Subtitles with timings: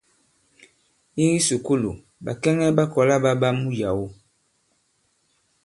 [1.21, 1.91] I kisùkulù,
[2.23, 4.05] ɓàkɛŋɛ ɓa kɔ̀la ɓa ɓa muyàwo.